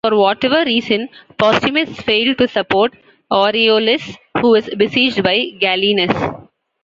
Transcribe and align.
For 0.03 0.15
whatever 0.17 0.63
reason, 0.65 1.09
Postumus 1.37 2.01
failed 2.01 2.39
to 2.39 2.47
support 2.47 2.95
Aureolus, 3.31 4.17
who 4.41 4.49
was 4.49 4.67
besieged 4.75 5.21
by 5.21 5.51
Gallienus. 5.59 6.47